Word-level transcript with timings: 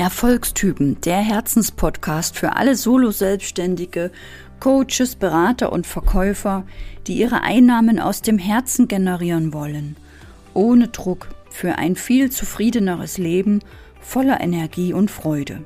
Erfolgstypen, 0.00 1.00
der 1.02 1.18
Herzenspodcast 1.18 2.36
für 2.36 2.56
alle 2.56 2.74
Solo-Selbstständige, 2.74 4.10
Coaches, 4.58 5.14
Berater 5.14 5.72
und 5.72 5.86
Verkäufer, 5.86 6.64
die 7.06 7.18
ihre 7.18 7.42
Einnahmen 7.42 8.00
aus 8.00 8.22
dem 8.22 8.38
Herzen 8.38 8.88
generieren 8.88 9.52
wollen. 9.52 9.96
Ohne 10.54 10.88
Druck 10.88 11.28
für 11.50 11.76
ein 11.76 11.96
viel 11.96 12.30
zufriedeneres 12.30 13.18
Leben 13.18 13.60
voller 14.00 14.40
Energie 14.40 14.92
und 14.92 15.10
Freude. 15.10 15.64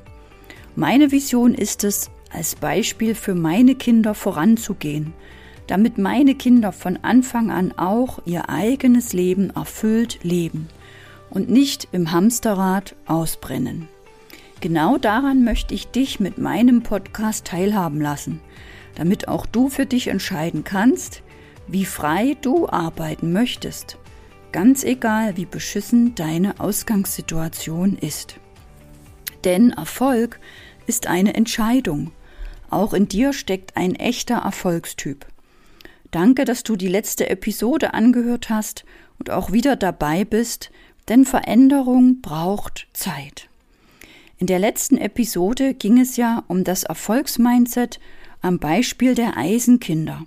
Meine 0.75 1.11
Vision 1.11 1.53
ist 1.53 1.83
es, 1.83 2.09
als 2.29 2.55
Beispiel 2.55 3.15
für 3.15 3.35
meine 3.35 3.75
Kinder 3.75 4.13
voranzugehen, 4.13 5.13
damit 5.67 5.97
meine 5.97 6.35
Kinder 6.35 6.73
von 6.73 6.97
Anfang 7.01 7.51
an 7.51 7.71
auch 7.77 8.19
ihr 8.25 8.49
eigenes 8.49 9.13
Leben 9.13 9.51
erfüllt 9.51 10.19
leben 10.23 10.67
und 11.29 11.49
nicht 11.49 11.87
im 11.93 12.11
Hamsterrad 12.11 12.95
ausbrennen. 13.05 13.87
Genau 14.65 14.97
daran 14.97 15.43
möchte 15.43 15.75
ich 15.75 15.89
dich 15.89 16.19
mit 16.19 16.39
meinem 16.39 16.81
Podcast 16.81 17.45
teilhaben 17.45 18.01
lassen, 18.01 18.41
damit 18.95 19.27
auch 19.27 19.45
du 19.45 19.69
für 19.69 19.85
dich 19.85 20.07
entscheiden 20.07 20.63
kannst, 20.63 21.21
wie 21.67 21.85
frei 21.85 22.35
du 22.41 22.67
arbeiten 22.67 23.31
möchtest, 23.31 23.99
ganz 24.51 24.83
egal 24.83 25.37
wie 25.37 25.45
beschissen 25.45 26.15
deine 26.15 26.59
Ausgangssituation 26.59 27.95
ist. 27.95 28.39
Denn 29.43 29.69
Erfolg 29.69 30.39
ist 30.87 31.05
eine 31.05 31.35
Entscheidung. 31.35 32.11
Auch 32.71 32.95
in 32.95 33.07
dir 33.07 33.33
steckt 33.33 33.77
ein 33.77 33.93
echter 33.93 34.37
Erfolgstyp. 34.37 35.27
Danke, 36.09 36.43
dass 36.43 36.63
du 36.63 36.75
die 36.75 36.87
letzte 36.87 37.29
Episode 37.29 37.93
angehört 37.93 38.49
hast 38.49 38.83
und 39.19 39.29
auch 39.29 39.51
wieder 39.51 39.75
dabei 39.75 40.25
bist, 40.25 40.71
denn 41.07 41.23
Veränderung 41.23 42.21
braucht 42.21 42.87
Zeit. 42.93 43.47
In 44.37 44.47
der 44.47 44.59
letzten 44.59 44.97
Episode 44.97 45.73
ging 45.73 45.99
es 45.99 46.17
ja 46.17 46.43
um 46.47 46.63
das 46.63 46.83
Erfolgsmindset 46.83 47.99
am 48.41 48.59
Beispiel 48.59 49.15
der 49.15 49.37
Eisenkinder. 49.37 50.25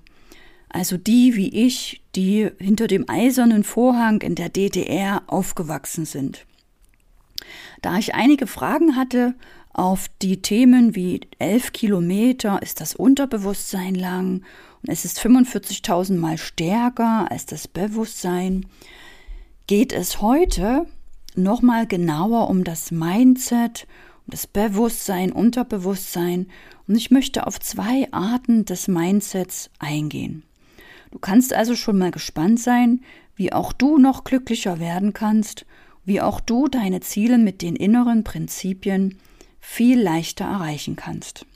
Also 0.70 0.97
die 0.97 1.37
wie 1.37 1.48
ich, 1.48 2.03
die 2.15 2.50
hinter 2.59 2.87
dem 2.87 3.09
eisernen 3.09 3.65
Vorhang 3.65 4.20
in 4.23 4.34
der 4.34 4.48
DDR 4.48 5.23
aufgewachsen 5.27 6.05
sind. 6.05 6.47
Da 7.83 7.98
ich 7.98 8.15
einige 8.15 8.47
Fragen 8.47 8.97
hatte 8.97 9.34
auf 9.73 10.09
die 10.22 10.43
Themen 10.43 10.95
wie 10.95 11.20
elf 11.39 11.72
Kilometer, 11.72 12.61
ist 12.62 12.81
das 12.81 12.95
Unterbewusstsein 12.95 13.95
lang 13.95 14.43
und 14.83 14.89
es 14.89 15.05
ist 15.05 15.20
45.000 15.20 16.17
Mal 16.17 16.39
stärker 16.39 17.31
als 17.31 17.47
das 17.47 17.69
Bewusstsein, 17.69 18.67
geht 19.67 19.93
es 19.93 20.20
heute 20.20 20.87
nochmal 21.34 21.87
genauer 21.87 22.48
um 22.48 22.65
das 22.65 22.91
Mindset, 22.91 23.87
um 24.27 24.31
das 24.31 24.47
Bewusstsein, 24.47 25.33
Unterbewusstsein 25.33 26.48
und 26.87 26.97
ich 26.97 27.11
möchte 27.11 27.47
auf 27.47 27.61
zwei 27.61 28.09
Arten 28.12 28.65
des 28.65 28.89
Mindsets 28.89 29.71
eingehen. 29.79 30.43
Du 31.11 31.19
kannst 31.19 31.53
also 31.53 31.75
schon 31.75 31.99
mal 31.99 32.11
gespannt 32.11 32.61
sein, 32.61 33.01
wie 33.37 33.53
auch 33.53 33.73
du 33.73 33.99
noch 33.99 34.25
glücklicher 34.25 34.79
werden 34.81 35.12
kannst, 35.12 35.65
wie 36.05 36.21
auch 36.21 36.41
du 36.41 36.69
deine 36.69 37.01
Ziele 37.01 37.39
mit 37.39 37.62
den 37.62 37.77
inneren 37.77 38.25
Prinzipien 38.25 39.19
viel 39.61 40.01
leichter 40.01 40.47
erreichen 40.47 40.97
kannst. 40.97 41.47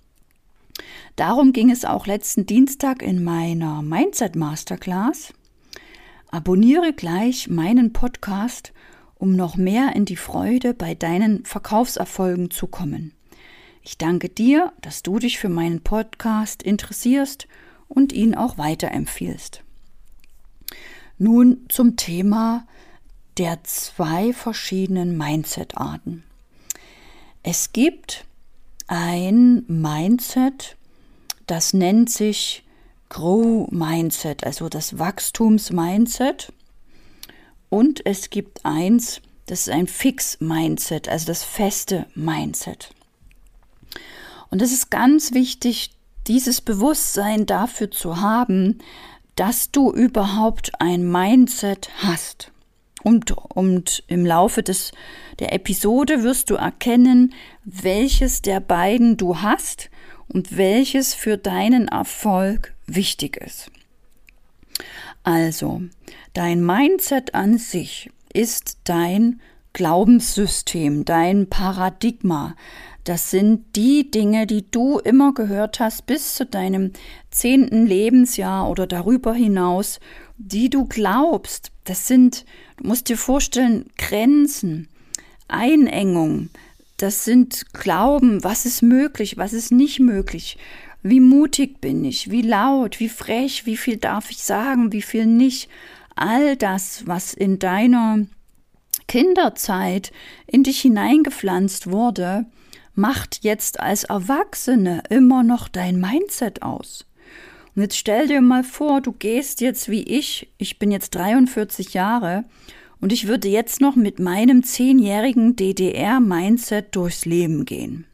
Darum 1.17 1.53
ging 1.53 1.70
es 1.70 1.84
auch 1.84 2.06
letzten 2.06 2.47
Dienstag 2.47 3.03
in 3.03 3.23
meiner 3.23 3.83
Mindset 3.83 4.37
Masterclass. 4.37 5.33
Abonniere 6.31 6.93
gleich 6.93 7.48
meinen 7.48 7.93
Podcast 7.93 8.73
um 9.23 9.37
noch 9.37 9.56
mehr 9.56 9.95
in 9.95 10.05
die 10.05 10.17
Freude 10.17 10.75
bei 10.75 10.97
deinen 10.97 11.45
Verkaufserfolgen 11.45 12.51
zu 12.51 12.67
kommen. 12.67 13.12
Ich 13.84 13.97
danke 13.97 14.28
dir, 14.28 14.72
dass 14.81 15.05
du 15.05 15.21
dich 15.21 15.38
für 15.38 15.49
meinen 15.49 15.81
Podcast 15.81 16.65
interessierst 16.65 17.47
und 17.87 18.12
ihn 18.12 18.34
auch 18.34 18.59
weiterempfiehlst. 18.59 19.62
Nun 21.19 21.59
zum 21.69 21.94
Thema 21.94 22.66
der 23.38 23.62
zwei 23.62 24.33
verschiedenen 24.33 25.16
Mindset-Arten. 25.16 26.25
Es 27.44 27.72
gibt 27.72 28.25
ein 28.89 29.62
Mindset, 29.69 30.77
das 31.47 31.75
nennt 31.75 32.10
sich 32.10 32.65
Grow 33.09 33.71
Mindset, 33.71 34.43
also 34.43 34.69
das 34.69 34.99
Wachstums-Mindset. 34.99 36.53
Und 37.72 38.05
es 38.05 38.28
gibt 38.28 38.66
eins, 38.66 39.22
das 39.47 39.60
ist 39.60 39.71
ein 39.71 39.87
Fix-Mindset, 39.87 41.09
also 41.09 41.25
das 41.25 41.43
feste 41.43 42.05
Mindset. 42.15 42.91
Und 44.50 44.60
es 44.60 44.75
ist 44.75 44.91
ganz 44.91 45.33
wichtig, 45.33 45.93
dieses 46.27 46.60
Bewusstsein 46.60 47.47
dafür 47.47 47.91
zu 47.91 48.21
haben, 48.21 48.81
dass 49.37 49.71
du 49.71 49.91
überhaupt 49.91 50.72
ein 50.81 51.10
Mindset 51.10 51.88
hast. 52.03 52.53
Und, 53.05 53.31
und 53.31 54.04
im 54.06 54.27
Laufe 54.27 54.62
des, 54.62 54.93
der 55.39 55.54
Episode 55.54 56.22
wirst 56.22 56.50
du 56.50 56.56
erkennen, 56.56 57.33
welches 57.65 58.43
der 58.43 58.60
beiden 58.60 59.16
du 59.16 59.41
hast 59.41 59.89
und 60.28 60.59
welches 60.59 61.15
für 61.15 61.39
deinen 61.39 61.89
Erfolg 61.89 62.75
wichtig 62.87 63.39
ist. 63.39 63.71
Also, 65.22 65.83
dein 66.34 66.65
Mindset 66.65 67.34
an 67.34 67.59
sich 67.59 68.10
ist 68.33 68.78
dein 68.84 69.41
Glaubenssystem, 69.72 71.05
dein 71.05 71.49
Paradigma. 71.49 72.55
Das 73.05 73.31
sind 73.31 73.65
die 73.75 74.10
Dinge, 74.10 74.47
die 74.47 74.71
du 74.71 74.99
immer 74.99 75.34
gehört 75.34 75.81
hast 75.81 76.06
bis 76.06 76.34
zu 76.34 76.47
deinem 76.47 76.93
zehnten 77.31 77.87
Lebensjahr 77.87 78.71
oder 78.71 78.87
darüber 78.87 79.34
hinaus, 79.34 79.99
die 80.38 80.71
du 80.71 80.84
glaubst. 80.87 81.72
Das 81.84 82.06
sind, 82.06 82.44
du 82.77 82.87
musst 82.87 83.09
dir 83.09 83.19
vorstellen, 83.19 83.87
Grenzen, 83.99 84.89
Einengung. 85.49 86.50
Das 86.97 87.25
sind 87.25 87.72
Glauben, 87.72 88.44
was 88.44 88.64
ist 88.64 88.82
möglich, 88.82 89.36
was 89.36 89.53
ist 89.53 89.72
nicht 89.72 89.98
möglich. 90.00 90.58
Wie 91.03 91.20
mutig 91.20 91.80
bin 91.80 92.04
ich? 92.04 92.30
Wie 92.30 92.42
laut? 92.42 93.00
Wie 93.00 93.08
frech? 93.08 93.66
Wie 93.66 93.76
viel 93.76 93.97
darf 93.97 94.30
ich 94.30 94.42
sagen? 94.42 94.92
Wie 94.92 95.03
viel 95.03 95.26
nicht? 95.26 95.69
All 96.14 96.56
das, 96.56 97.06
was 97.06 97.34
in 97.34 97.58
deiner 97.58 98.26
Kinderzeit 99.08 100.12
in 100.47 100.62
dich 100.62 100.80
hineingepflanzt 100.80 101.91
wurde, 101.91 102.47
macht 102.94 103.42
jetzt 103.42 103.80
als 103.80 104.04
Erwachsene 104.04 105.03
immer 105.09 105.42
noch 105.42 105.69
dein 105.69 105.98
Mindset 105.98 106.62
aus. 106.62 107.06
Und 107.74 107.82
jetzt 107.82 107.97
stell 107.97 108.28
dir 108.28 108.41
mal 108.41 108.64
vor, 108.64 109.00
du 109.00 109.12
gehst 109.12 109.60
jetzt 109.60 109.88
wie 109.88 110.03
ich, 110.03 110.53
ich 110.59 110.78
bin 110.78 110.91
jetzt 110.91 111.14
43 111.14 111.94
Jahre, 111.94 112.44
und 113.03 113.13
ich 113.13 113.27
würde 113.27 113.49
jetzt 113.49 113.81
noch 113.81 113.97
mit 113.97 114.21
meinem 114.21 114.63
zehnjährigen 114.63 115.57
DDR-Mindset 115.57 116.95
durchs 116.95 117.27
Leben 117.27 117.65
gehen. 117.65 118.07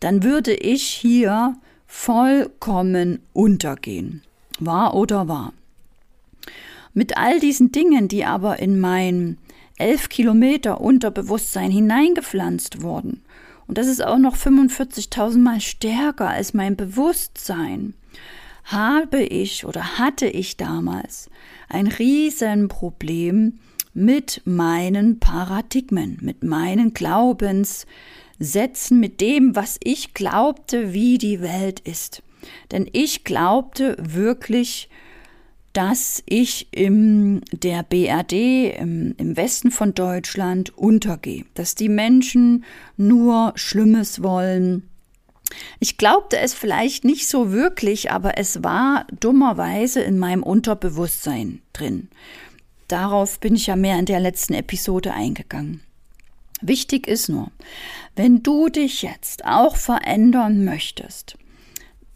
Dann 0.00 0.22
würde 0.22 0.52
ich 0.52 0.82
hier 0.82 1.56
vollkommen 1.86 3.20
untergehen. 3.32 4.22
Wahr 4.60 4.94
oder 4.94 5.28
wahr? 5.28 5.54
Mit 6.92 7.16
all 7.16 7.40
diesen 7.40 7.72
Dingen, 7.72 8.06
die 8.06 8.26
aber 8.26 8.58
in 8.58 8.78
mein 8.78 9.38
elf 9.78 10.10
Kilometer 10.10 10.82
Unterbewusstsein 10.82 11.70
hineingepflanzt 11.70 12.82
wurden, 12.82 13.22
und 13.66 13.78
das 13.78 13.86
ist 13.86 14.04
auch 14.04 14.18
noch 14.18 14.36
45.000 14.36 15.38
Mal 15.38 15.62
stärker 15.62 16.28
als 16.28 16.52
mein 16.52 16.76
Bewusstsein, 16.76 17.94
habe 18.64 19.22
ich 19.22 19.64
oder 19.64 19.98
hatte 19.98 20.26
ich 20.26 20.58
damals 20.58 21.30
ein 21.70 21.86
Riesenproblem 21.86 23.58
mit 23.94 24.42
meinen 24.44 25.18
Paradigmen, 25.18 26.18
mit 26.20 26.42
meinen 26.42 26.94
Glaubens, 26.94 27.86
setzen 28.38 28.98
mit 29.00 29.20
dem, 29.20 29.54
was 29.54 29.78
ich 29.82 30.14
glaubte, 30.14 30.92
wie 30.92 31.18
die 31.18 31.40
Welt 31.40 31.80
ist. 31.80 32.22
Denn 32.72 32.88
ich 32.92 33.24
glaubte 33.24 33.96
wirklich, 33.98 34.88
dass 35.72 36.22
ich 36.26 36.68
im 36.72 37.40
der 37.50 37.82
BRD 37.82 38.76
im, 38.78 39.14
im 39.16 39.36
Westen 39.36 39.70
von 39.70 39.94
Deutschland 39.94 40.76
untergehe, 40.76 41.44
dass 41.54 41.74
die 41.74 41.88
Menschen 41.88 42.64
nur 42.96 43.52
Schlimmes 43.56 44.22
wollen. 44.22 44.88
Ich 45.80 45.98
glaubte 45.98 46.38
es 46.38 46.54
vielleicht 46.54 47.04
nicht 47.04 47.28
so 47.28 47.52
wirklich, 47.52 48.10
aber 48.10 48.38
es 48.38 48.62
war 48.62 49.06
dummerweise 49.20 50.00
in 50.00 50.18
meinem 50.18 50.42
Unterbewusstsein 50.42 51.60
drin. 51.72 52.08
Darauf 52.92 53.40
bin 53.40 53.54
ich 53.54 53.68
ja 53.68 53.74
mehr 53.74 53.98
in 53.98 54.04
der 54.04 54.20
letzten 54.20 54.52
Episode 54.52 55.14
eingegangen. 55.14 55.80
Wichtig 56.60 57.06
ist 57.06 57.30
nur, 57.30 57.50
wenn 58.16 58.42
du 58.42 58.68
dich 58.68 59.00
jetzt 59.00 59.46
auch 59.46 59.76
verändern 59.76 60.66
möchtest, 60.66 61.38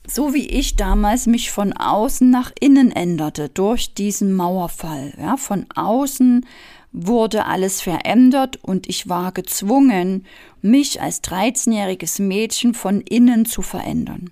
so 0.06 0.34
wie 0.34 0.46
ich 0.46 0.76
damals 0.76 1.26
mich 1.26 1.50
von 1.50 1.72
außen 1.72 2.28
nach 2.28 2.52
innen 2.60 2.92
änderte 2.92 3.48
durch 3.48 3.94
diesen 3.94 4.34
Mauerfall, 4.34 5.14
ja, 5.18 5.38
von 5.38 5.64
außen 5.74 6.44
wurde 6.92 7.46
alles 7.46 7.80
verändert 7.80 8.58
und 8.62 8.86
ich 8.86 9.08
war 9.08 9.32
gezwungen, 9.32 10.26
mich 10.60 11.00
als 11.00 11.24
13-jähriges 11.24 12.20
Mädchen 12.20 12.74
von 12.74 13.00
innen 13.00 13.46
zu 13.46 13.62
verändern. 13.62 14.30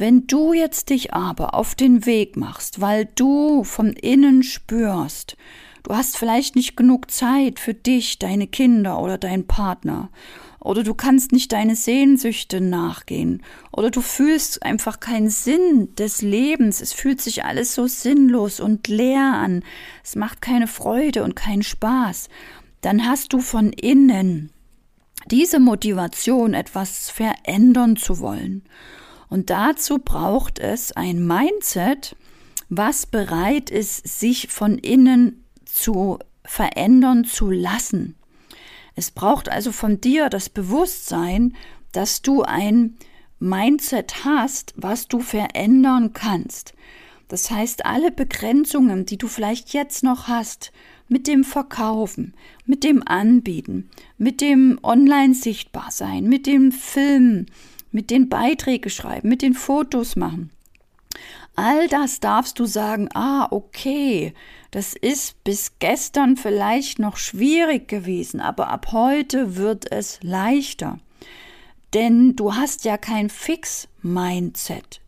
Wenn 0.00 0.28
du 0.28 0.52
jetzt 0.52 0.90
dich 0.90 1.12
aber 1.12 1.54
auf 1.54 1.74
den 1.74 2.06
Weg 2.06 2.36
machst, 2.36 2.80
weil 2.80 3.06
du 3.16 3.64
von 3.64 3.94
innen 3.94 4.44
spürst, 4.44 5.36
du 5.82 5.92
hast 5.92 6.16
vielleicht 6.16 6.54
nicht 6.54 6.76
genug 6.76 7.10
Zeit 7.10 7.58
für 7.58 7.74
dich, 7.74 8.20
deine 8.20 8.46
Kinder 8.46 9.00
oder 9.00 9.18
deinen 9.18 9.48
Partner, 9.48 10.10
oder 10.60 10.84
du 10.84 10.94
kannst 10.94 11.32
nicht 11.32 11.50
deine 11.50 11.74
Sehnsüchte 11.74 12.60
nachgehen, 12.60 13.42
oder 13.72 13.90
du 13.90 14.00
fühlst 14.00 14.62
einfach 14.62 15.00
keinen 15.00 15.30
Sinn 15.30 15.92
des 15.96 16.22
Lebens, 16.22 16.80
es 16.80 16.92
fühlt 16.92 17.20
sich 17.20 17.44
alles 17.44 17.74
so 17.74 17.88
sinnlos 17.88 18.60
und 18.60 18.86
leer 18.86 19.34
an, 19.34 19.64
es 20.04 20.14
macht 20.14 20.40
keine 20.40 20.68
Freude 20.68 21.24
und 21.24 21.34
keinen 21.34 21.64
Spaß, 21.64 22.28
dann 22.82 23.04
hast 23.04 23.32
du 23.32 23.40
von 23.40 23.72
innen 23.72 24.52
diese 25.28 25.58
Motivation, 25.58 26.54
etwas 26.54 27.10
verändern 27.10 27.96
zu 27.96 28.20
wollen. 28.20 28.62
Und 29.28 29.50
dazu 29.50 29.98
braucht 29.98 30.58
es 30.58 30.92
ein 30.92 31.26
Mindset, 31.26 32.16
was 32.68 33.06
bereit 33.06 33.70
ist, 33.70 34.06
sich 34.20 34.48
von 34.48 34.78
innen 34.78 35.44
zu 35.64 36.18
verändern 36.44 37.24
zu 37.24 37.50
lassen. 37.50 38.14
Es 38.94 39.10
braucht 39.10 39.48
also 39.48 39.70
von 39.70 40.00
dir 40.00 40.28
das 40.28 40.48
Bewusstsein, 40.48 41.54
dass 41.92 42.22
du 42.22 42.42
ein 42.42 42.96
Mindset 43.38 44.24
hast, 44.24 44.74
was 44.76 45.08
du 45.08 45.20
verändern 45.20 46.12
kannst. 46.12 46.74
Das 47.28 47.50
heißt, 47.50 47.86
alle 47.86 48.10
Begrenzungen, 48.10 49.04
die 49.04 49.18
du 49.18 49.28
vielleicht 49.28 49.72
jetzt 49.72 50.02
noch 50.02 50.28
hast, 50.28 50.72
mit 51.08 51.26
dem 51.26 51.44
Verkaufen, 51.44 52.34
mit 52.66 52.84
dem 52.84 53.02
Anbieten, 53.06 53.88
mit 54.16 54.40
dem 54.40 54.78
Online-Sichtbarsein, 54.82 56.24
mit 56.24 56.46
dem 56.46 56.72
Filmen, 56.72 57.46
mit 57.90 58.10
den 58.10 58.28
Beiträge 58.28 58.90
schreiben, 58.90 59.28
mit 59.28 59.42
den 59.42 59.54
Fotos 59.54 60.16
machen. 60.16 60.50
All 61.56 61.88
das 61.88 62.20
darfst 62.20 62.60
du 62.60 62.66
sagen, 62.66 63.08
ah, 63.14 63.48
okay, 63.50 64.32
das 64.70 64.94
ist 64.94 65.42
bis 65.42 65.72
gestern 65.80 66.36
vielleicht 66.36 66.98
noch 66.98 67.16
schwierig 67.16 67.88
gewesen, 67.88 68.40
aber 68.40 68.68
ab 68.68 68.92
heute 68.92 69.56
wird 69.56 69.90
es 69.90 70.20
leichter. 70.22 71.00
Denn 71.94 72.36
du 72.36 72.54
hast 72.54 72.84
ja 72.84 72.96
kein 72.96 73.30
Fix-Mindset. 73.30 75.00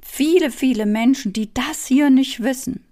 Viele, 0.00 0.50
viele 0.50 0.86
Menschen, 0.86 1.32
die 1.32 1.52
das 1.52 1.86
hier 1.86 2.08
nicht 2.08 2.42
wissen, 2.42 2.84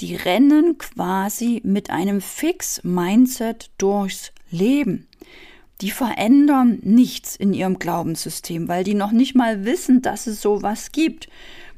die 0.00 0.14
rennen 0.14 0.76
quasi 0.78 1.60
mit 1.64 1.90
einem 1.90 2.20
Fix-Mindset 2.20 3.70
durchs 3.78 4.32
Leben 4.50 5.08
die 5.82 5.90
verändern 5.90 6.78
nichts 6.82 7.34
in 7.34 7.52
ihrem 7.52 7.80
Glaubenssystem, 7.80 8.68
weil 8.68 8.84
die 8.84 8.94
noch 8.94 9.10
nicht 9.10 9.34
mal 9.34 9.64
wissen, 9.64 10.00
dass 10.00 10.28
es 10.28 10.40
sowas 10.40 10.92
gibt. 10.92 11.28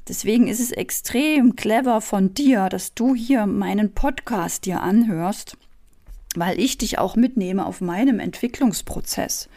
Deswegen 0.09 0.47
ist 0.47 0.61
es 0.61 0.73
extrem 0.73 1.57
clever 1.57 2.03
von 2.03 2.35
dir, 2.35 2.69
dass 2.69 2.93
du 2.93 3.15
hier 3.15 3.47
meinen 3.47 3.95
Podcast 3.95 4.67
dir 4.67 4.83
anhörst, 4.83 5.57
weil 6.37 6.61
ich 6.61 6.77
dich 6.77 6.99
auch 6.99 7.17
mitnehme 7.17 7.65
auf 7.65 7.81
meinem 7.81 8.21
Entwicklungsprozess. 8.21 9.49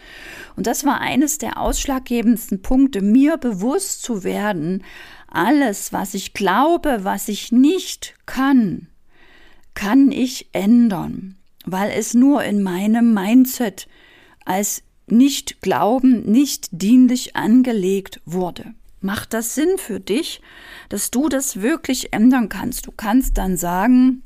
Und 0.56 0.66
das 0.66 0.86
war 0.86 1.02
eines 1.02 1.40
der 1.40 1.60
ausschlaggebendsten 1.60 2.62
Punkte, 2.62 3.02
mir 3.02 3.36
bewusst 3.36 4.02
zu 4.02 4.24
werden, 4.24 4.86
alles, 5.30 5.92
was 5.92 6.14
ich 6.14 6.34
glaube, 6.34 7.00
was 7.02 7.28
ich 7.28 7.52
nicht 7.52 8.16
kann, 8.26 8.88
kann 9.74 10.10
ich 10.10 10.48
ändern, 10.54 11.36
weil 11.66 11.92
es 11.92 12.14
nur 12.14 12.46
in 12.46 12.64
meinem 12.64 13.14
Mindset 13.14 13.90
als 14.48 14.84
nicht 15.08 15.62
glauben, 15.62 16.30
nicht 16.30 16.70
dienlich 16.72 17.36
angelegt 17.36 18.22
wurde. 18.26 18.74
Macht 19.00 19.34
das 19.34 19.56
Sinn 19.56 19.78
für 19.78 20.00
dich, 20.00 20.42
dass 20.90 21.12
du 21.12 21.30
das 21.30 21.62
wirklich 21.62 22.14
ändern 22.14 22.50
kannst? 22.50 22.88
Du 22.88 22.92
kannst 22.92 23.38
dann 23.38 23.58
sagen, 23.58 24.24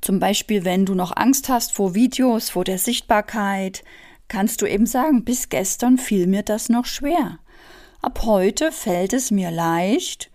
zum 0.00 0.20
Beispiel, 0.20 0.64
wenn 0.64 0.86
du 0.86 0.94
noch 0.94 1.16
Angst 1.16 1.48
hast 1.48 1.72
vor 1.72 1.94
Videos, 1.94 2.48
vor 2.50 2.64
der 2.64 2.78
Sichtbarkeit, 2.78 3.84
kannst 4.28 4.62
du 4.62 4.66
eben 4.66 4.86
sagen, 4.86 5.24
bis 5.24 5.48
gestern 5.48 5.98
fiel 5.98 6.26
mir 6.26 6.42
das 6.42 6.68
noch 6.68 6.86
schwer. 6.86 7.38
Ab 8.02 8.22
heute 8.24 8.72
fällt 8.72 9.12
es 9.12 9.30
mir 9.30 9.50
leicht, 9.50 10.30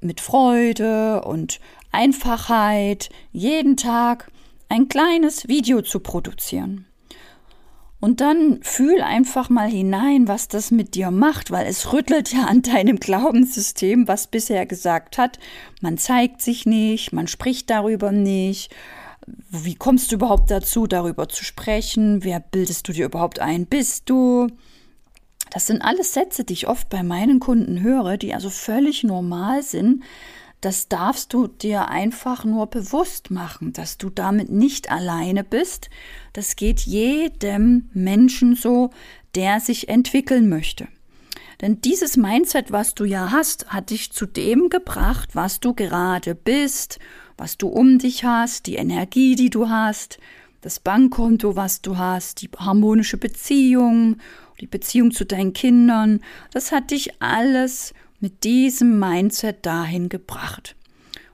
mit 0.00 0.20
Freude 0.20 1.22
und 1.22 1.60
Einfachheit 1.92 3.10
jeden 3.32 3.76
Tag 3.76 4.30
ein 4.68 4.88
kleines 4.88 5.48
Video 5.48 5.82
zu 5.82 6.00
produzieren. 6.00 6.86
Und 8.00 8.22
dann 8.22 8.60
fühl 8.62 9.02
einfach 9.02 9.50
mal 9.50 9.68
hinein, 9.68 10.26
was 10.26 10.48
das 10.48 10.70
mit 10.70 10.94
dir 10.94 11.10
macht, 11.10 11.50
weil 11.50 11.66
es 11.66 11.92
rüttelt 11.92 12.32
ja 12.32 12.44
an 12.44 12.62
deinem 12.62 12.98
Glaubenssystem, 12.98 14.08
was 14.08 14.26
bisher 14.26 14.64
gesagt 14.64 15.18
hat, 15.18 15.38
man 15.82 15.98
zeigt 15.98 16.40
sich 16.40 16.64
nicht, 16.64 17.12
man 17.12 17.28
spricht 17.28 17.68
darüber 17.68 18.10
nicht. 18.10 18.74
Wie 19.50 19.74
kommst 19.74 20.10
du 20.10 20.16
überhaupt 20.16 20.50
dazu, 20.50 20.86
darüber 20.86 21.28
zu 21.28 21.44
sprechen? 21.44 22.24
Wer 22.24 22.40
bildest 22.40 22.88
du 22.88 22.92
dir 22.92 23.04
überhaupt 23.04 23.38
ein? 23.38 23.66
Bist 23.66 24.08
du? 24.08 24.48
Das 25.50 25.66
sind 25.66 25.82
alles 25.82 26.14
Sätze, 26.14 26.44
die 26.44 26.54
ich 26.54 26.68
oft 26.68 26.88
bei 26.88 27.02
meinen 27.02 27.38
Kunden 27.38 27.82
höre, 27.82 28.16
die 28.16 28.32
also 28.32 28.48
völlig 28.48 29.04
normal 29.04 29.62
sind, 29.62 30.04
das 30.60 30.88
darfst 30.88 31.32
du 31.32 31.46
dir 31.46 31.88
einfach 31.88 32.44
nur 32.44 32.66
bewusst 32.66 33.30
machen, 33.30 33.72
dass 33.72 33.96
du 33.96 34.10
damit 34.10 34.50
nicht 34.50 34.90
alleine 34.90 35.42
bist. 35.42 35.88
Das 36.32 36.56
geht 36.56 36.80
jedem 36.80 37.88
Menschen 37.94 38.56
so, 38.56 38.90
der 39.34 39.60
sich 39.60 39.88
entwickeln 39.88 40.48
möchte. 40.48 40.88
Denn 41.60 41.80
dieses 41.80 42.16
Mindset, 42.16 42.72
was 42.72 42.94
du 42.94 43.04
ja 43.04 43.30
hast, 43.30 43.68
hat 43.68 43.90
dich 43.90 44.12
zu 44.12 44.26
dem 44.26 44.68
gebracht, 44.68 45.34
was 45.34 45.60
du 45.60 45.74
gerade 45.74 46.34
bist, 46.34 46.98
was 47.36 47.58
du 47.58 47.68
um 47.68 47.98
dich 47.98 48.24
hast, 48.24 48.66
die 48.66 48.76
Energie, 48.76 49.34
die 49.34 49.50
du 49.50 49.68
hast, 49.68 50.18
das 50.62 50.78
Bankkonto, 50.78 51.56
was 51.56 51.80
du 51.80 51.96
hast, 51.96 52.42
die 52.42 52.50
harmonische 52.58 53.16
Beziehung, 53.16 54.18
die 54.60 54.66
Beziehung 54.66 55.10
zu 55.10 55.24
deinen 55.24 55.54
Kindern. 55.54 56.20
Das 56.52 56.70
hat 56.70 56.90
dich 56.90 57.22
alles 57.22 57.94
mit 58.20 58.44
diesem 58.44 58.98
Mindset 58.98 59.64
dahin 59.66 60.08
gebracht. 60.08 60.76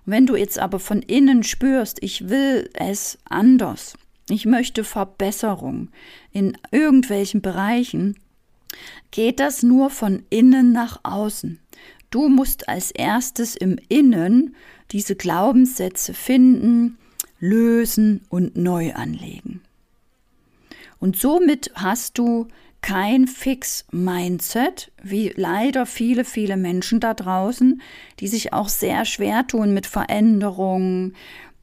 Und 0.05 0.13
wenn 0.13 0.27
du 0.27 0.37
jetzt 0.37 0.59
aber 0.59 0.79
von 0.79 1.03
innen 1.03 1.43
spürst, 1.43 1.99
ich 2.03 2.29
will 2.29 2.71
es 2.75 3.19
anders, 3.25 3.95
ich 4.29 4.47
möchte 4.47 4.85
Verbesserung 4.85 5.91
in 6.33 6.57
irgendwelchen 6.71 7.43
Bereichen, 7.43 8.17
geht 9.11 9.41
das 9.41 9.63
nur 9.63 9.91
von 9.91 10.25
innen 10.31 10.73
nach 10.73 11.01
außen. 11.03 11.61
Du 12.11 12.29
musst 12.29 12.69
als 12.69 12.91
erstes 12.91 13.57
im 13.57 13.79
Innen 13.89 14.55
diese 14.93 15.17
Glaubenssätze 15.17 16.15
finden, 16.15 16.99
lösen 17.41 18.23
und 18.29 18.57
neu 18.57 18.95
anlegen. 18.95 19.61
Und 20.99 21.17
somit 21.17 21.71
hast 21.75 22.19
du 22.19 22.49
kein 22.87 23.27
Fix-Mindset, 23.27 24.93
wie 25.03 25.33
leider 25.35 25.87
viele, 25.87 26.25
viele 26.25 26.57
Menschen 26.57 27.01
da 27.01 27.15
draußen, 27.15 27.83
die 28.21 28.29
sich 28.29 28.53
auch 28.53 28.69
sehr 28.69 29.05
schwer 29.05 29.45
tun 29.45 29.75
mit 29.75 29.87
Veränderungen, 29.87 31.17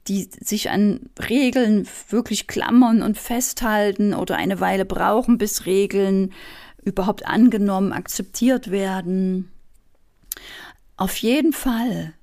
die 0.10 0.28
sich 0.38 0.70
an 0.70 1.00
Regeln 1.30 1.88
wirklich 2.10 2.48
klammern 2.48 3.02
und 3.02 3.18
festhalten 3.18 4.14
oder 4.14 4.36
eine 4.36 4.60
Weile 4.60 4.84
brauchen, 4.84 5.38
bis 5.38 5.66
Regeln 5.66 6.34
überhaupt 6.84 7.26
angenommen, 7.26 7.94
akzeptiert 7.94 8.70
werden. 8.70 9.50
Auf 10.98 11.16
jeden 11.16 11.54
Fall 11.54 12.16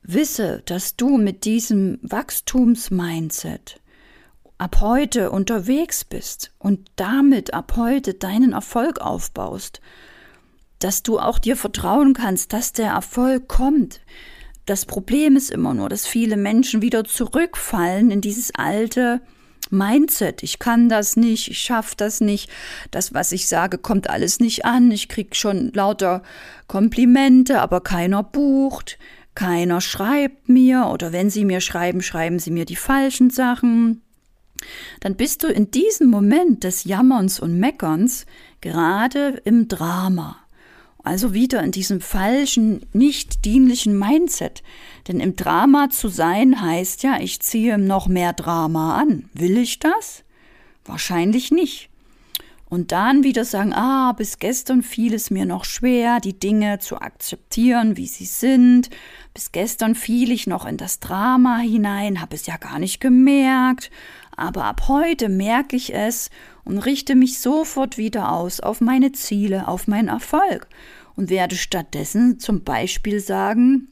wisse, 0.00 0.62
dass 0.64 0.96
du 0.96 1.18
mit 1.18 1.44
diesem 1.44 1.98
Wachstumsmindset 2.00 3.82
ab 4.58 4.80
heute 4.80 5.30
unterwegs 5.30 6.04
bist 6.04 6.52
und 6.58 6.90
damit 6.96 7.54
ab 7.54 7.74
heute 7.76 8.14
deinen 8.14 8.52
Erfolg 8.52 9.00
aufbaust, 9.00 9.80
dass 10.80 11.02
du 11.02 11.18
auch 11.18 11.38
dir 11.38 11.56
vertrauen 11.56 12.12
kannst, 12.12 12.52
dass 12.52 12.72
der 12.72 12.90
Erfolg 12.90 13.48
kommt. 13.48 14.00
Das 14.66 14.84
Problem 14.84 15.36
ist 15.36 15.50
immer 15.50 15.74
nur, 15.74 15.88
dass 15.88 16.06
viele 16.06 16.36
Menschen 16.36 16.82
wieder 16.82 17.04
zurückfallen 17.04 18.10
in 18.10 18.20
dieses 18.20 18.54
alte 18.54 19.20
Mindset. 19.70 20.42
Ich 20.42 20.58
kann 20.58 20.88
das 20.88 21.16
nicht, 21.16 21.48
ich 21.48 21.58
schaffe 21.58 21.94
das 21.96 22.20
nicht. 22.20 22.50
Das, 22.90 23.14
was 23.14 23.32
ich 23.32 23.48
sage, 23.48 23.78
kommt 23.78 24.10
alles 24.10 24.40
nicht 24.40 24.64
an. 24.64 24.90
Ich 24.90 25.08
krieg 25.08 25.36
schon 25.36 25.72
lauter 25.72 26.22
Komplimente, 26.66 27.60
aber 27.60 27.80
keiner 27.80 28.22
bucht, 28.22 28.98
keiner 29.34 29.80
schreibt 29.80 30.48
mir 30.48 30.88
oder 30.92 31.12
wenn 31.12 31.30
sie 31.30 31.44
mir 31.44 31.60
schreiben, 31.60 32.02
schreiben 32.02 32.38
sie 32.38 32.50
mir 32.50 32.64
die 32.64 32.76
falschen 32.76 33.30
Sachen 33.30 34.02
dann 35.00 35.16
bist 35.16 35.42
du 35.42 35.48
in 35.48 35.70
diesem 35.70 36.08
Moment 36.08 36.64
des 36.64 36.84
Jammerns 36.84 37.40
und 37.40 37.58
Meckerns 37.58 38.26
gerade 38.60 39.40
im 39.44 39.68
Drama. 39.68 40.36
Also 41.04 41.32
wieder 41.32 41.62
in 41.62 41.70
diesem 41.70 42.00
falschen, 42.00 42.84
nicht 42.92 43.44
dienlichen 43.44 43.98
Mindset. 43.98 44.62
Denn 45.06 45.20
im 45.20 45.36
Drama 45.36 45.90
zu 45.90 46.08
sein 46.08 46.60
heißt 46.60 47.02
ja, 47.02 47.18
ich 47.20 47.40
ziehe 47.40 47.78
noch 47.78 48.08
mehr 48.08 48.32
Drama 48.32 49.00
an. 49.00 49.30
Will 49.32 49.56
ich 49.56 49.78
das? 49.78 50.24
Wahrscheinlich 50.84 51.50
nicht. 51.50 51.88
Und 52.68 52.92
dann 52.92 53.24
wieder 53.24 53.46
sagen, 53.46 53.72
ah, 53.72 54.12
bis 54.12 54.38
gestern 54.38 54.82
fiel 54.82 55.14
es 55.14 55.30
mir 55.30 55.46
noch 55.46 55.64
schwer, 55.64 56.20
die 56.20 56.38
Dinge 56.38 56.78
zu 56.80 57.00
akzeptieren, 57.00 57.96
wie 57.96 58.06
sie 58.06 58.26
sind. 58.26 58.90
Bis 59.38 59.52
gestern 59.52 59.94
fiel 59.94 60.32
ich 60.32 60.48
noch 60.48 60.66
in 60.66 60.78
das 60.78 60.98
Drama 60.98 61.58
hinein, 61.58 62.20
habe 62.20 62.34
es 62.34 62.46
ja 62.46 62.56
gar 62.56 62.80
nicht 62.80 63.00
gemerkt. 63.00 63.88
Aber 64.36 64.64
ab 64.64 64.88
heute 64.88 65.28
merke 65.28 65.76
ich 65.76 65.94
es 65.94 66.30
und 66.64 66.78
richte 66.78 67.14
mich 67.14 67.38
sofort 67.38 67.98
wieder 67.98 68.32
aus 68.32 68.58
auf 68.58 68.80
meine 68.80 69.12
Ziele, 69.12 69.68
auf 69.68 69.86
meinen 69.86 70.08
Erfolg 70.08 70.66
und 71.14 71.30
werde 71.30 71.54
stattdessen 71.54 72.40
zum 72.40 72.64
Beispiel 72.64 73.20
sagen, 73.20 73.86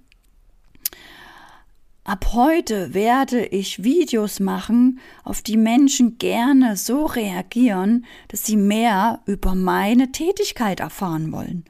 Ab 2.03 2.27
heute 2.35 2.95
werde 2.95 3.45
ich 3.47 3.83
Videos 3.83 4.39
machen, 4.39 5.01
auf 5.25 5.43
die 5.43 5.57
Menschen 5.57 6.19
gerne 6.19 6.77
so 6.77 7.05
reagieren, 7.05 8.05
dass 8.29 8.47
sie 8.47 8.57
mehr 8.57 9.23
über 9.27 9.57
meine 9.57 10.13
Tätigkeit 10.13 10.79
erfahren 10.79 11.33
wollen. 11.33 11.65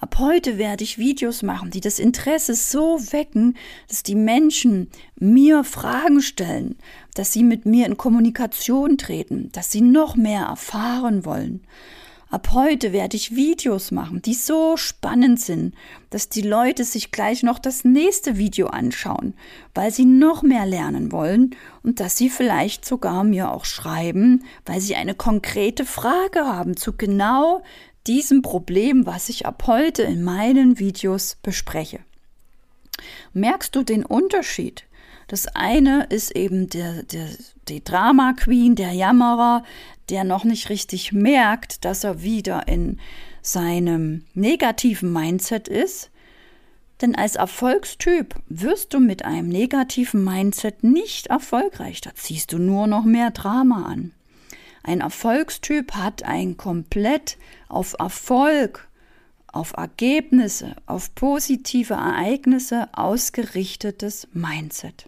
Ab 0.00 0.16
heute 0.18 0.56
werde 0.56 0.82
ich 0.82 0.96
Videos 0.96 1.42
machen, 1.42 1.70
die 1.70 1.82
das 1.82 1.98
Interesse 1.98 2.54
so 2.54 2.98
wecken, 3.12 3.54
dass 3.86 4.02
die 4.02 4.14
Menschen 4.14 4.88
mir 5.16 5.62
Fragen 5.62 6.22
stellen, 6.22 6.76
dass 7.14 7.34
sie 7.34 7.42
mit 7.42 7.66
mir 7.66 7.84
in 7.84 7.98
Kommunikation 7.98 8.96
treten, 8.96 9.50
dass 9.52 9.70
sie 9.70 9.82
noch 9.82 10.16
mehr 10.16 10.46
erfahren 10.46 11.26
wollen. 11.26 11.60
Ab 12.30 12.50
heute 12.52 12.92
werde 12.92 13.16
ich 13.16 13.34
Videos 13.34 13.90
machen, 13.90 14.22
die 14.22 14.34
so 14.34 14.76
spannend 14.76 15.40
sind, 15.40 15.74
dass 16.10 16.28
die 16.28 16.42
Leute 16.42 16.84
sich 16.84 17.10
gleich 17.10 17.42
noch 17.42 17.58
das 17.58 17.84
nächste 17.84 18.38
Video 18.38 18.68
anschauen, 18.68 19.34
weil 19.74 19.90
sie 19.90 20.04
noch 20.04 20.42
mehr 20.42 20.64
lernen 20.64 21.10
wollen 21.10 21.56
und 21.82 21.98
dass 21.98 22.16
sie 22.16 22.30
vielleicht 22.30 22.84
sogar 22.84 23.24
mir 23.24 23.50
auch 23.50 23.64
schreiben, 23.64 24.44
weil 24.64 24.80
sie 24.80 24.94
eine 24.94 25.14
konkrete 25.14 25.84
Frage 25.84 26.46
haben 26.46 26.76
zu 26.76 26.96
genau 26.96 27.64
diesem 28.10 28.42
Problem, 28.42 29.06
was 29.06 29.28
ich 29.28 29.46
ab 29.46 29.62
heute 29.68 30.02
in 30.02 30.24
meinen 30.24 30.80
Videos 30.80 31.36
bespreche. 31.44 32.00
Merkst 33.34 33.76
du 33.76 33.84
den 33.84 34.04
Unterschied? 34.04 34.84
Das 35.28 35.46
eine 35.46 36.06
ist 36.08 36.34
eben 36.34 36.68
der, 36.68 37.04
der, 37.04 37.28
die 37.68 37.84
Drama 37.84 38.32
Queen, 38.32 38.74
der 38.74 38.90
Jammerer, 38.90 39.62
der 40.08 40.24
noch 40.24 40.42
nicht 40.42 40.70
richtig 40.70 41.12
merkt, 41.12 41.84
dass 41.84 42.02
er 42.02 42.20
wieder 42.20 42.66
in 42.66 42.98
seinem 43.42 44.24
negativen 44.34 45.12
Mindset 45.12 45.68
ist. 45.68 46.10
Denn 47.00 47.14
als 47.14 47.36
Erfolgstyp 47.36 48.34
wirst 48.48 48.92
du 48.92 48.98
mit 48.98 49.24
einem 49.24 49.48
negativen 49.48 50.24
Mindset 50.24 50.82
nicht 50.82 51.28
erfolgreich. 51.28 52.00
Da 52.00 52.10
ziehst 52.16 52.52
du 52.52 52.58
nur 52.58 52.88
noch 52.88 53.04
mehr 53.04 53.30
Drama 53.30 53.84
an. 53.84 54.10
Ein 54.82 55.00
Erfolgstyp 55.00 55.92
hat 55.92 56.22
ein 56.22 56.56
komplett 56.56 57.36
auf 57.68 57.94
Erfolg, 57.98 58.88
auf 59.52 59.72
Ergebnisse, 59.76 60.76
auf 60.86 61.14
positive 61.14 61.94
Ereignisse 61.94 62.88
ausgerichtetes 62.92 64.28
Mindset. 64.32 65.06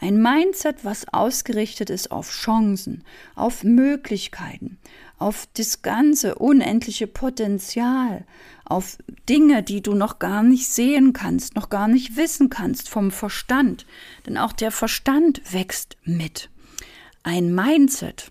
Ein 0.00 0.22
Mindset, 0.22 0.84
was 0.84 1.08
ausgerichtet 1.12 1.90
ist 1.90 2.10
auf 2.10 2.30
Chancen, 2.30 3.02
auf 3.34 3.64
Möglichkeiten, 3.64 4.78
auf 5.18 5.48
das 5.54 5.82
ganze 5.82 6.36
unendliche 6.36 7.06
Potenzial, 7.06 8.24
auf 8.64 8.98
Dinge, 9.28 9.62
die 9.62 9.82
du 9.82 9.94
noch 9.94 10.18
gar 10.18 10.42
nicht 10.42 10.68
sehen 10.68 11.12
kannst, 11.12 11.56
noch 11.56 11.68
gar 11.68 11.88
nicht 11.88 12.16
wissen 12.16 12.50
kannst 12.50 12.88
vom 12.88 13.10
Verstand. 13.10 13.86
Denn 14.26 14.38
auch 14.38 14.52
der 14.52 14.70
Verstand 14.70 15.42
wächst 15.52 15.96
mit. 16.04 16.50
Ein 17.24 17.54
Mindset, 17.54 18.30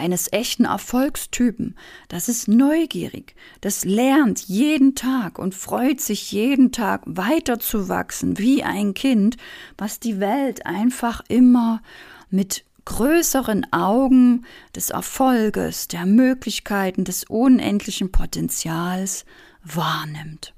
eines 0.00 0.32
echten 0.32 0.64
Erfolgstypen. 0.64 1.76
Das 2.08 2.28
ist 2.28 2.48
neugierig, 2.48 3.36
das 3.60 3.84
lernt 3.84 4.40
jeden 4.40 4.94
Tag 4.94 5.38
und 5.38 5.54
freut 5.54 6.00
sich 6.00 6.32
jeden 6.32 6.72
Tag 6.72 7.02
weiterzuwachsen 7.04 8.38
wie 8.38 8.64
ein 8.64 8.94
Kind, 8.94 9.36
was 9.76 10.00
die 10.00 10.18
Welt 10.18 10.64
einfach 10.64 11.22
immer 11.28 11.82
mit 12.30 12.64
größeren 12.86 13.70
Augen 13.72 14.46
des 14.74 14.88
Erfolges, 14.88 15.86
der 15.86 16.06
Möglichkeiten, 16.06 17.04
des 17.04 17.24
unendlichen 17.24 18.10
Potenzials 18.10 19.26
wahrnimmt. 19.62 20.54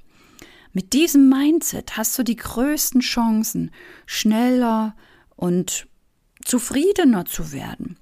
Mit 0.72 0.92
diesem 0.92 1.28
Mindset 1.28 1.96
hast 1.96 2.16
du 2.16 2.22
die 2.22 2.36
größten 2.36 3.00
Chancen, 3.00 3.72
schneller 4.06 4.94
und 5.34 5.88
zufriedener 6.44 7.24
zu 7.24 7.52
werden 7.52 7.96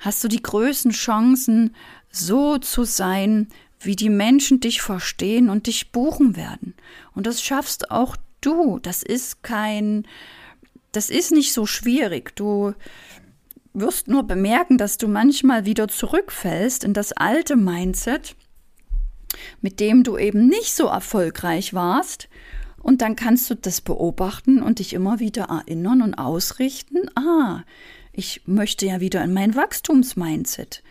hast 0.00 0.24
du 0.24 0.28
die 0.28 0.42
größten 0.42 0.90
Chancen, 0.90 1.76
so 2.10 2.58
zu 2.58 2.84
sein, 2.84 3.48
wie 3.78 3.96
die 3.96 4.10
Menschen 4.10 4.60
dich 4.60 4.82
verstehen 4.82 5.48
und 5.48 5.66
dich 5.66 5.92
buchen 5.92 6.36
werden. 6.36 6.74
Und 7.14 7.26
das 7.26 7.42
schaffst 7.42 7.90
auch 7.90 8.16
du. 8.40 8.78
Das 8.80 9.02
ist 9.02 9.42
kein, 9.42 10.06
das 10.92 11.08
ist 11.08 11.32
nicht 11.32 11.52
so 11.52 11.66
schwierig. 11.66 12.34
Du 12.34 12.74
wirst 13.72 14.08
nur 14.08 14.24
bemerken, 14.24 14.76
dass 14.76 14.98
du 14.98 15.06
manchmal 15.06 15.64
wieder 15.64 15.88
zurückfällst 15.88 16.82
in 16.84 16.92
das 16.92 17.12
alte 17.12 17.56
Mindset, 17.56 18.34
mit 19.60 19.80
dem 19.80 20.02
du 20.02 20.18
eben 20.18 20.46
nicht 20.46 20.74
so 20.74 20.86
erfolgreich 20.86 21.72
warst. 21.72 22.28
Und 22.82 23.02
dann 23.02 23.16
kannst 23.16 23.48
du 23.50 23.54
das 23.54 23.80
beobachten 23.80 24.62
und 24.62 24.78
dich 24.78 24.94
immer 24.94 25.20
wieder 25.20 25.44
erinnern 25.44 26.02
und 26.02 26.14
ausrichten. 26.14 27.10
Ah, 27.14 27.62
ich 28.12 28.42
möchte 28.46 28.86
ja 28.86 29.00
wieder 29.00 29.22
in 29.22 29.32
mein 29.32 29.54
Wachstumsmindset, 29.54 30.82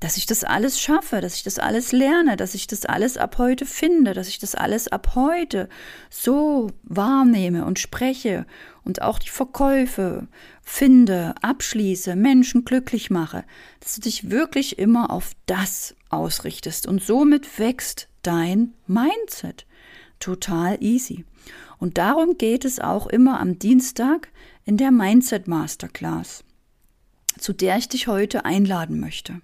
dass 0.00 0.16
ich 0.16 0.24
das 0.24 0.44
alles 0.44 0.80
schaffe, 0.80 1.20
dass 1.20 1.34
ich 1.34 1.42
das 1.42 1.58
alles 1.58 1.92
lerne, 1.92 2.36
dass 2.36 2.54
ich 2.54 2.66
das 2.66 2.86
alles 2.86 3.18
ab 3.18 3.36
heute 3.36 3.66
finde, 3.66 4.14
dass 4.14 4.28
ich 4.28 4.38
das 4.38 4.54
alles 4.54 4.88
ab 4.88 5.14
heute 5.14 5.68
so 6.08 6.70
wahrnehme 6.84 7.66
und 7.66 7.78
spreche 7.78 8.46
und 8.82 9.02
auch 9.02 9.18
die 9.18 9.28
Verkäufe 9.28 10.26
finde, 10.62 11.34
abschließe, 11.42 12.16
Menschen 12.16 12.64
glücklich 12.64 13.10
mache, 13.10 13.44
dass 13.80 13.96
du 13.96 14.00
dich 14.00 14.30
wirklich 14.30 14.78
immer 14.78 15.10
auf 15.10 15.32
das 15.44 15.94
ausrichtest 16.08 16.86
und 16.86 17.02
somit 17.02 17.58
wächst 17.58 18.08
dein 18.22 18.72
Mindset. 18.86 19.66
Total 20.18 20.82
easy. 20.82 21.24
Und 21.78 21.98
darum 21.98 22.38
geht 22.38 22.64
es 22.64 22.78
auch 22.78 23.06
immer 23.06 23.40
am 23.40 23.58
Dienstag 23.58 24.28
in 24.64 24.76
der 24.76 24.90
Mindset 24.90 25.46
Masterclass 25.46 26.44
zu 27.40 27.52
der 27.52 27.76
ich 27.76 27.88
dich 27.88 28.06
heute 28.06 28.44
einladen 28.44 29.00
möchte. 29.00 29.40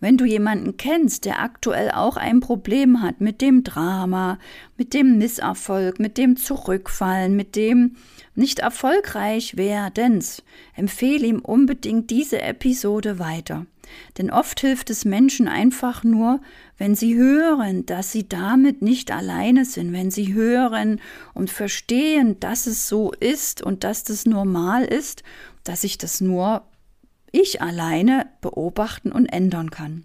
Wenn 0.00 0.16
du 0.16 0.24
jemanden 0.24 0.78
kennst, 0.78 1.26
der 1.26 1.42
aktuell 1.42 1.90
auch 1.90 2.16
ein 2.16 2.40
Problem 2.40 3.02
hat 3.02 3.20
mit 3.20 3.42
dem 3.42 3.64
Drama, 3.64 4.38
mit 4.78 4.94
dem 4.94 5.18
Misserfolg, 5.18 6.00
mit 6.00 6.16
dem 6.16 6.36
Zurückfallen, 6.36 7.36
mit 7.36 7.54
dem 7.54 7.96
nicht 8.34 8.60
erfolgreich 8.60 9.58
werdens, 9.58 10.42
empfehle 10.74 11.26
ihm 11.26 11.40
unbedingt 11.40 12.08
diese 12.08 12.40
Episode 12.40 13.18
weiter. 13.18 13.66
Denn 14.16 14.30
oft 14.30 14.60
hilft 14.60 14.88
es 14.88 15.04
Menschen 15.04 15.48
einfach 15.48 16.04
nur, 16.04 16.40
wenn 16.78 16.94
sie 16.94 17.16
hören, 17.16 17.84
dass 17.86 18.12
sie 18.12 18.28
damit 18.28 18.82
nicht 18.82 19.10
alleine 19.10 19.64
sind, 19.64 19.92
wenn 19.92 20.10
sie 20.10 20.32
hören 20.32 21.00
und 21.34 21.50
verstehen, 21.50 22.38
dass 22.40 22.66
es 22.66 22.88
so 22.88 23.12
ist 23.12 23.62
und 23.62 23.84
dass 23.84 24.04
das 24.04 24.26
normal 24.26 24.84
ist, 24.84 25.24
dass 25.64 25.84
ich 25.84 25.98
das 25.98 26.20
nur 26.20 26.62
ich 27.32 27.62
alleine 27.62 28.26
beobachten 28.40 29.12
und 29.12 29.26
ändern 29.26 29.70
kann. 29.70 30.04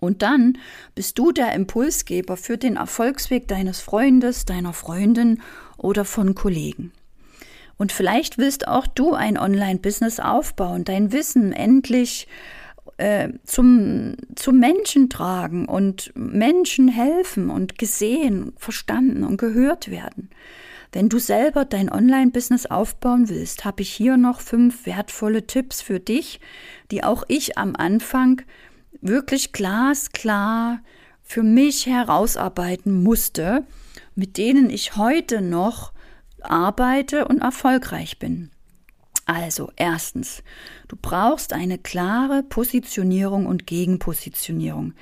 Und 0.00 0.22
dann 0.22 0.58
bist 0.94 1.18
du 1.18 1.32
der 1.32 1.52
Impulsgeber 1.54 2.36
für 2.36 2.56
den 2.56 2.76
Erfolgsweg 2.76 3.48
deines 3.48 3.80
Freundes, 3.80 4.44
deiner 4.44 4.72
Freundin 4.72 5.40
oder 5.76 6.04
von 6.04 6.34
Kollegen. 6.34 6.92
Und 7.76 7.92
vielleicht 7.92 8.38
willst 8.38 8.66
auch 8.66 8.86
du 8.86 9.14
ein 9.14 9.38
Online-Business 9.38 10.20
aufbauen, 10.20 10.84
dein 10.84 11.12
Wissen 11.12 11.52
endlich 11.52 12.26
äh, 12.96 13.30
zum, 13.44 14.16
zum 14.34 14.58
Menschen 14.58 15.08
tragen 15.08 15.66
und 15.66 16.12
Menschen 16.16 16.88
helfen 16.88 17.50
und 17.50 17.78
gesehen, 17.78 18.52
verstanden 18.56 19.22
und 19.22 19.36
gehört 19.36 19.90
werden. 19.90 20.30
Wenn 20.92 21.08
du 21.08 21.18
selber 21.18 21.64
dein 21.64 21.92
Online-Business 21.92 22.66
aufbauen 22.66 23.28
willst, 23.28 23.64
habe 23.64 23.82
ich 23.82 23.90
hier 23.90 24.16
noch 24.16 24.40
fünf 24.40 24.86
wertvolle 24.86 25.46
Tipps 25.46 25.82
für 25.82 26.00
dich, 26.00 26.40
die 26.90 27.04
auch 27.04 27.24
ich 27.28 27.58
am 27.58 27.76
Anfang 27.76 28.42
wirklich 29.00 29.52
glasklar 29.52 30.80
für 31.22 31.42
mich 31.42 31.86
herausarbeiten 31.86 33.02
musste, 33.02 33.66
mit 34.14 34.38
denen 34.38 34.70
ich 34.70 34.96
heute 34.96 35.42
noch 35.42 35.92
arbeite 36.40 37.28
und 37.28 37.42
erfolgreich 37.42 38.18
bin. 38.18 38.50
Also 39.26 39.70
erstens, 39.76 40.42
du 40.88 40.96
brauchst 41.00 41.52
eine 41.52 41.76
klare 41.76 42.42
Positionierung 42.42 43.44
und 43.44 43.66
Gegenpositionierung. 43.66 44.94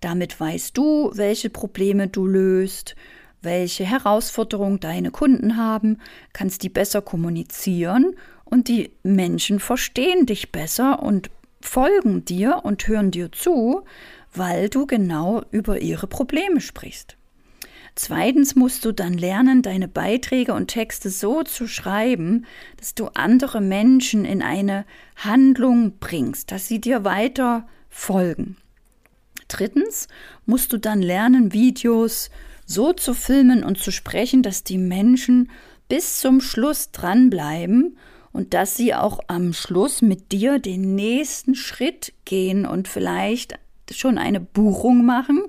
Damit 0.00 0.40
weißt 0.40 0.76
du, 0.76 1.10
welche 1.14 1.50
Probleme 1.50 2.08
du 2.08 2.26
löst, 2.26 2.96
welche 3.44 3.84
Herausforderungen 3.84 4.80
deine 4.80 5.10
Kunden 5.10 5.56
haben, 5.56 5.98
kannst 6.32 6.62
die 6.62 6.68
besser 6.68 7.02
kommunizieren 7.02 8.16
und 8.44 8.68
die 8.68 8.92
Menschen 9.02 9.60
verstehen 9.60 10.26
dich 10.26 10.52
besser 10.52 11.02
und 11.02 11.30
folgen 11.60 12.24
dir 12.24 12.60
und 12.62 12.86
hören 12.86 13.10
dir 13.10 13.32
zu, 13.32 13.84
weil 14.32 14.68
du 14.68 14.86
genau 14.86 15.42
über 15.50 15.80
ihre 15.80 16.06
Probleme 16.06 16.60
sprichst. 16.60 17.16
Zweitens 17.96 18.56
musst 18.56 18.84
du 18.84 18.92
dann 18.92 19.14
lernen, 19.14 19.62
deine 19.62 19.86
Beiträge 19.86 20.52
und 20.52 20.66
Texte 20.66 21.10
so 21.10 21.44
zu 21.44 21.68
schreiben, 21.68 22.44
dass 22.76 22.94
du 22.96 23.06
andere 23.14 23.60
Menschen 23.60 24.24
in 24.24 24.42
eine 24.42 24.84
Handlung 25.16 25.98
bringst, 26.00 26.50
dass 26.50 26.66
sie 26.66 26.80
dir 26.80 27.04
weiter 27.04 27.68
folgen. 27.88 28.56
Drittens 29.46 30.08
musst 30.44 30.72
du 30.72 30.78
dann 30.78 31.02
lernen, 31.02 31.52
Videos 31.52 32.30
so 32.66 32.92
zu 32.92 33.14
filmen 33.14 33.64
und 33.64 33.78
zu 33.78 33.90
sprechen, 33.90 34.42
dass 34.42 34.64
die 34.64 34.78
Menschen 34.78 35.50
bis 35.88 36.20
zum 36.20 36.40
Schluss 36.40 36.90
dranbleiben 36.90 37.96
und 38.32 38.52
dass 38.54 38.76
sie 38.76 38.94
auch 38.94 39.20
am 39.28 39.52
Schluss 39.52 40.02
mit 40.02 40.32
dir 40.32 40.58
den 40.58 40.94
nächsten 40.94 41.54
Schritt 41.54 42.12
gehen 42.24 42.66
und 42.66 42.88
vielleicht 42.88 43.58
schon 43.92 44.18
eine 44.18 44.40
Buchung 44.40 45.04
machen 45.04 45.42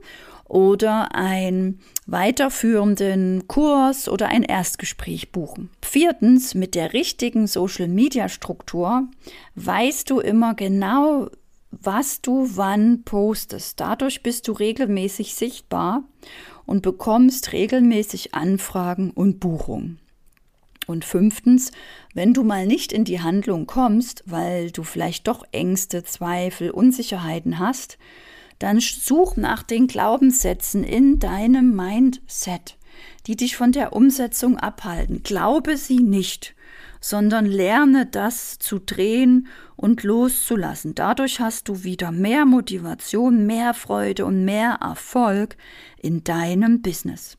oder 0.48 1.15
einen 1.15 1.79
weiterführenden 2.05 3.48
Kurs 3.48 4.07
oder 4.07 4.27
ein 4.27 4.43
Erstgespräch 4.43 5.31
buchen. 5.31 5.72
Viertens, 5.81 6.53
mit 6.53 6.75
der 6.75 6.93
richtigen 6.93 7.48
Social-Media-Struktur 7.48 9.07
weißt 9.55 10.10
du 10.10 10.19
immer 10.19 10.53
genau, 10.53 11.29
was 11.72 12.22
du 12.22 12.48
wann 12.53 13.03
postest. 13.03 13.79
Dadurch 13.79 14.22
bist 14.22 14.48
du 14.48 14.51
regelmäßig 14.51 15.34
sichtbar 15.34 16.03
und 16.65 16.81
bekommst 16.81 17.53
regelmäßig 17.53 18.34
Anfragen 18.34 19.12
und 19.12 19.39
Buchungen. 19.39 20.00
Und 20.88 21.03
fünftens, 21.03 21.72
wenn 22.13 22.34
du 22.34 22.43
mal 22.43 22.67
nicht 22.67 22.91
in 22.91 23.05
die 23.05 23.22
Handlung 23.22 23.65
kommst, 23.65 24.24
weil 24.27 24.72
du 24.72 24.84
vielleicht 24.84 25.27
doch 25.27 25.43
Ängste, 25.51 26.03
Zweifel, 26.03 26.69
Unsicherheiten 26.69 27.57
hast, 27.60 27.98
dann 28.60 28.79
such 28.79 29.36
nach 29.36 29.63
den 29.63 29.88
Glaubenssätzen 29.88 30.84
in 30.84 31.19
deinem 31.19 31.75
Mindset, 31.75 32.77
die 33.27 33.36
dich 33.36 33.57
von 33.57 33.72
der 33.72 33.93
Umsetzung 33.93 34.57
abhalten. 34.57 35.24
Glaube 35.24 35.77
sie 35.77 35.98
nicht, 35.98 36.54
sondern 37.05 37.45
lerne 37.45 38.07
das 38.07 38.57
zu 38.57 38.79
drehen 38.79 39.45
und 39.75 40.01
loszulassen. 40.01 40.95
Dadurch 40.95 41.39
hast 41.39 41.67
du 41.67 41.83
wieder 41.83 42.12
mehr 42.12 42.47
Motivation, 42.47 43.45
mehr 43.45 43.75
Freude 43.75 44.25
und 44.25 44.43
mehr 44.43 44.79
Erfolg 44.81 45.55
in 46.01 46.24
deinem 46.24 46.81
Business. 46.81 47.38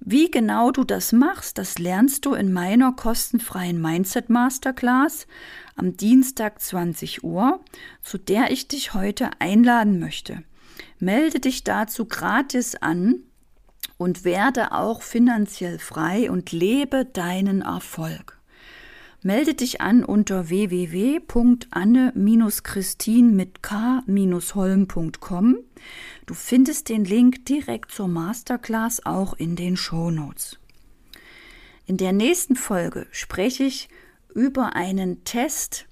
Wie 0.00 0.28
genau 0.28 0.72
du 0.72 0.82
das 0.82 1.12
machst, 1.12 1.56
das 1.56 1.78
lernst 1.78 2.26
du 2.26 2.34
in 2.34 2.52
meiner 2.52 2.94
kostenfreien 2.94 3.80
Mindset 3.80 4.28
Masterclass 4.28 5.28
am 5.76 5.96
Dienstag 5.96 6.60
20 6.60 7.22
Uhr, 7.22 7.60
zu 8.02 8.18
der 8.18 8.50
ich 8.50 8.66
dich 8.66 8.92
heute 8.92 9.30
einladen 9.38 10.00
möchte. 10.00 10.42
Melde 10.98 11.38
dich 11.38 11.62
dazu 11.62 12.06
gratis 12.06 12.74
an 12.74 13.20
und 13.98 14.24
werde 14.24 14.72
auch 14.72 15.00
finanziell 15.00 15.78
frei 15.78 16.28
und 16.28 16.50
lebe 16.50 17.04
deinen 17.04 17.62
Erfolg. 17.62 18.35
Melde 19.26 19.54
dich 19.54 19.80
an 19.80 20.04
unter 20.04 20.50
www.anne-christin 20.50 23.34
mit 23.34 23.60
k-holm.com. 23.60 25.56
Du 26.26 26.34
findest 26.34 26.88
den 26.88 27.04
Link 27.04 27.44
direkt 27.44 27.90
zur 27.90 28.06
Masterclass 28.06 29.04
auch 29.04 29.34
in 29.34 29.56
den 29.56 29.76
Show 29.76 30.12
Notes. 30.12 30.60
In 31.86 31.96
der 31.96 32.12
nächsten 32.12 32.54
Folge 32.54 33.08
spreche 33.10 33.64
ich 33.64 33.88
über 34.32 34.76
einen 34.76 35.24
Test, 35.24 35.86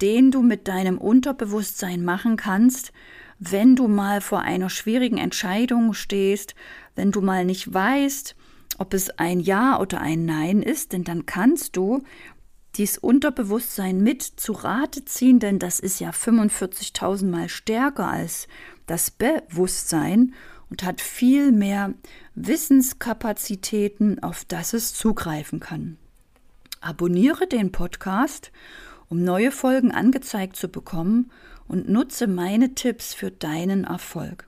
den 0.00 0.30
du 0.30 0.40
mit 0.40 0.66
deinem 0.66 0.96
Unterbewusstsein 0.96 2.02
machen 2.02 2.38
kannst, 2.38 2.94
wenn 3.38 3.76
du 3.76 3.86
mal 3.86 4.22
vor 4.22 4.40
einer 4.40 4.70
schwierigen 4.70 5.18
Entscheidung 5.18 5.92
stehst, 5.92 6.54
wenn 6.94 7.12
du 7.12 7.20
mal 7.20 7.44
nicht 7.44 7.70
weißt, 7.70 8.34
ob 8.78 8.94
es 8.94 9.10
ein 9.18 9.40
Ja 9.40 9.78
oder 9.78 10.00
ein 10.00 10.24
Nein 10.24 10.62
ist, 10.62 10.94
denn 10.94 11.04
dann 11.04 11.26
kannst 11.26 11.76
du 11.76 12.02
dies 12.78 12.96
Unterbewusstsein 12.96 14.02
mit 14.02 14.22
zu 14.22 14.52
Rate 14.52 15.04
ziehen, 15.04 15.40
denn 15.40 15.58
das 15.58 15.80
ist 15.80 16.00
ja 16.00 16.10
45.000 16.10 17.26
Mal 17.26 17.48
stärker 17.48 18.06
als 18.06 18.48
das 18.86 19.10
Bewusstsein 19.10 20.32
und 20.70 20.84
hat 20.84 21.00
viel 21.00 21.52
mehr 21.52 21.94
Wissenskapazitäten, 22.34 24.22
auf 24.22 24.44
das 24.44 24.72
es 24.72 24.94
zugreifen 24.94 25.60
kann. 25.60 25.98
Abonniere 26.80 27.46
den 27.46 27.72
Podcast, 27.72 28.52
um 29.08 29.24
neue 29.24 29.50
Folgen 29.50 29.90
angezeigt 29.90 30.56
zu 30.56 30.68
bekommen 30.68 31.30
und 31.66 31.88
nutze 31.88 32.26
meine 32.26 32.74
Tipps 32.74 33.12
für 33.12 33.30
deinen 33.30 33.84
Erfolg. 33.84 34.46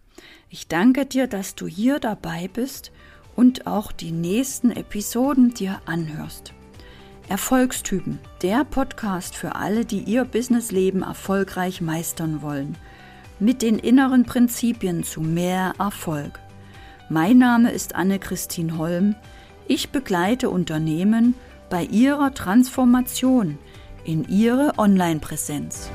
Ich 0.48 0.68
danke 0.68 1.06
dir, 1.06 1.26
dass 1.26 1.54
du 1.54 1.66
hier 1.66 1.98
dabei 1.98 2.48
bist 2.52 2.92
und 3.34 3.66
auch 3.66 3.90
die 3.90 4.12
nächsten 4.12 4.70
Episoden 4.70 5.54
dir 5.54 5.80
anhörst. 5.86 6.54
Erfolgstypen, 7.30 8.18
der 8.42 8.64
Podcast 8.64 9.36
für 9.36 9.54
alle, 9.54 9.84
die 9.84 10.00
ihr 10.00 10.24
Businessleben 10.24 11.02
erfolgreich 11.02 11.80
meistern 11.80 12.42
wollen. 12.42 12.76
Mit 13.38 13.62
den 13.62 13.78
inneren 13.78 14.24
Prinzipien 14.24 15.04
zu 15.04 15.20
mehr 15.20 15.74
Erfolg. 15.78 16.40
Mein 17.08 17.38
Name 17.38 17.70
ist 17.70 17.94
Anne-Christine 17.94 18.76
Holm. 18.78 19.14
Ich 19.68 19.90
begleite 19.90 20.50
Unternehmen 20.50 21.34
bei 21.70 21.84
ihrer 21.84 22.34
Transformation 22.34 23.58
in 24.04 24.24
ihre 24.28 24.76
Online-Präsenz. 24.76 25.88